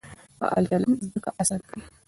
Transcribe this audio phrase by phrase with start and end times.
[0.39, 1.83] فعال چلند زده کړه اسانه کوي.